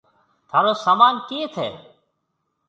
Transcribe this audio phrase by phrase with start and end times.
[0.49, 1.69] ٿارو سامان ڪيٿ هيَ۔